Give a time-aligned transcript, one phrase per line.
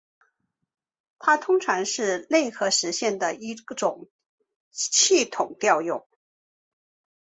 [1.19, 4.09] 它通常是内核实现的一种
[4.71, 6.03] 系统调用。